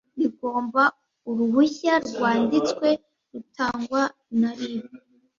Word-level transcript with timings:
bigomba 0.19 0.83
uruhushya 1.29 1.93
rwanditswe 2.09 2.87
rutangwa 3.31 4.01
na 4.39 4.51
rib 4.57 4.83